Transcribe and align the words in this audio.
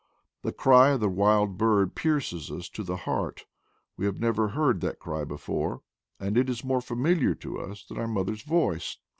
The 0.41 0.51
cry 0.51 0.89
of 0.93 0.99
the 0.99 1.09
wild 1.11 1.59
bird 1.59 1.93
pierces 1.93 2.49
us 2.49 2.69
to 2.69 2.81
the 2.81 2.95
heart; 2.95 3.45
we 3.97 4.05
have 4.07 4.19
never 4.19 4.47
heard 4.47 4.81
that 4.81 4.97
cry 4.97 5.25
before, 5.25 5.83
and 6.19 6.39
it 6.39 6.49
is 6.49 6.63
more 6.63 6.81
familiar 6.81 7.35
to 7.35 7.59
us 7.59 7.85
than 7.85 7.99
our 7.99 8.07
mother's 8.07 8.41
voice. 8.41 8.97